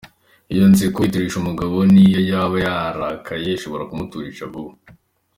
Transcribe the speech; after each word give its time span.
Iyo 0.53 0.63
nseko 0.71 0.99
iturisha 1.07 1.37
umugabo 1.39 1.75
n’iyo 1.93 2.21
yaba 2.31 2.55
yarakaye 2.65 3.49
ishobora 3.53 3.87
kumuturisha 3.89 4.51
vuba. 4.51 4.71